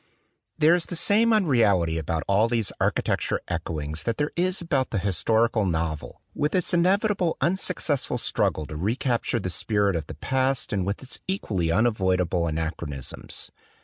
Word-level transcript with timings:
There 0.57 0.73
is 0.73 0.87
the 0.87 0.95
same 0.95 1.31
unreality 1.31 1.99
about 1.99 2.23
all 2.27 2.47
these 2.49 2.71
architecture 2.81 3.39
echoings 3.47 4.01
that 4.05 4.17
there 4.17 4.31
is 4.35 4.59
about 4.59 4.89
the 4.89 4.97
historical 4.97 5.63
novel 5.63 6.23
with 6.33 6.55
its 6.55 6.73
inevitably 6.73 7.33
unsuccessful 7.39 8.17
struggle 8.17 8.65
to 8.65 8.75
recapture 8.75 9.39
the 9.39 9.51
spirit 9.51 9.95
of 9.95 10.07
the 10.07 10.15
past 10.15 10.73
and 10.73 10.87
with 10.87 11.03
its 11.03 11.19
equally 11.27 11.69
unavoidable 11.71 12.47
anachronisms. 12.47 13.51